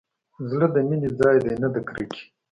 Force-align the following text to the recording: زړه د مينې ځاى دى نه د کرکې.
زړه 0.49 0.67
د 0.71 0.77
مينې 0.87 1.09
ځاى 1.19 1.37
دى 1.45 1.53
نه 1.61 1.67
د 1.73 1.75
کرکې. 1.87 2.21